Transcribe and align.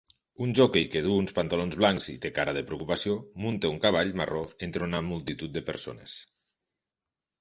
Un 0.43 0.53
joquei 0.59 0.85
que 0.93 1.01
duu 1.07 1.17
uns 1.23 1.33
pantalons 1.39 1.77
blancs 1.81 2.07
i 2.15 2.15
té 2.23 2.31
cara 2.39 2.55
de 2.57 2.63
preocupació 2.71 3.19
munta 3.45 3.71
un 3.75 3.77
cavall 3.85 4.17
marró 4.23 4.41
entre 4.69 4.87
una 4.89 5.03
multitud 5.13 5.55
de 5.59 5.67
persones 5.69 6.17